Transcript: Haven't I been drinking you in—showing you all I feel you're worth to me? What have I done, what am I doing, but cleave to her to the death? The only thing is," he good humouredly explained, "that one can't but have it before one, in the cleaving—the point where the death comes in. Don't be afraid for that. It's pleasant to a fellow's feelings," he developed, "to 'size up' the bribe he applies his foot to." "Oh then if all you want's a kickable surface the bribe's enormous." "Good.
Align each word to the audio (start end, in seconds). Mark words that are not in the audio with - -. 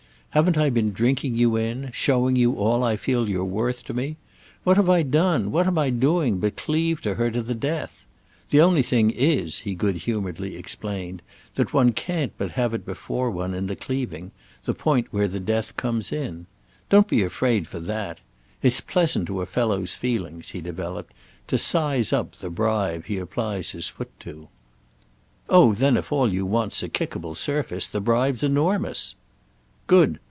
Haven't 0.33 0.57
I 0.57 0.69
been 0.69 0.93
drinking 0.93 1.35
you 1.35 1.57
in—showing 1.57 2.37
you 2.37 2.53
all 2.53 2.85
I 2.85 2.95
feel 2.95 3.27
you're 3.27 3.43
worth 3.43 3.83
to 3.83 3.93
me? 3.93 4.15
What 4.63 4.77
have 4.77 4.89
I 4.89 5.01
done, 5.03 5.51
what 5.51 5.67
am 5.67 5.77
I 5.77 5.89
doing, 5.89 6.39
but 6.39 6.55
cleave 6.55 7.01
to 7.01 7.15
her 7.15 7.29
to 7.31 7.41
the 7.43 7.53
death? 7.53 8.07
The 8.49 8.61
only 8.61 8.81
thing 8.81 9.09
is," 9.11 9.59
he 9.59 9.75
good 9.75 9.97
humouredly 9.97 10.55
explained, 10.55 11.21
"that 11.55 11.73
one 11.73 11.91
can't 11.91 12.31
but 12.37 12.51
have 12.51 12.73
it 12.73 12.85
before 12.85 13.29
one, 13.29 13.53
in 13.53 13.65
the 13.67 13.75
cleaving—the 13.75 14.73
point 14.73 15.07
where 15.11 15.27
the 15.27 15.41
death 15.41 15.75
comes 15.75 16.13
in. 16.13 16.45
Don't 16.89 17.09
be 17.09 17.23
afraid 17.23 17.67
for 17.67 17.81
that. 17.81 18.21
It's 18.61 18.79
pleasant 18.79 19.25
to 19.27 19.41
a 19.41 19.45
fellow's 19.45 19.95
feelings," 19.95 20.51
he 20.51 20.61
developed, 20.61 21.13
"to 21.47 21.57
'size 21.57 22.13
up' 22.13 22.35
the 22.37 22.49
bribe 22.49 23.07
he 23.07 23.17
applies 23.17 23.71
his 23.71 23.89
foot 23.89 24.17
to." 24.21 24.47
"Oh 25.49 25.73
then 25.73 25.97
if 25.97 26.09
all 26.09 26.31
you 26.31 26.45
want's 26.45 26.81
a 26.83 26.87
kickable 26.87 27.35
surface 27.35 27.85
the 27.85 27.99
bribe's 27.99 28.43
enormous." 28.45 29.15
"Good. 29.87 30.19